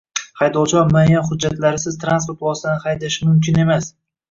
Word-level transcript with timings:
Haydovchilar 0.39 0.87
muayyan 0.93 1.27
hujjatlarisiz 1.27 1.99
transport 2.05 2.43
vositasini 2.49 2.83
haydashi 2.89 3.31
mumkin 3.31 3.65
emas 3.69 3.95